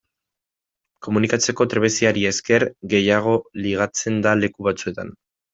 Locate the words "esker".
2.31-2.67